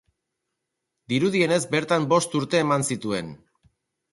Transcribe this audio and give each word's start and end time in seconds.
Dirudienez 1.13 1.61
bertan 1.75 2.09
bost 2.15 2.39
urte 2.41 2.63
eman 2.65 2.87
zituen. 2.89 3.31